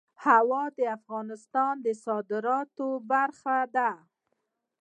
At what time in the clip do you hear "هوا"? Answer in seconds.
0.25-0.63